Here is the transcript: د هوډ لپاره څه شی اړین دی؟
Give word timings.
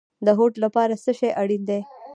د 0.25 0.27
هوډ 0.37 0.53
لپاره 0.63 0.93
څه 1.03 1.11
شی 1.19 1.29
اړین 1.41 1.61
دی؟ 1.69 1.79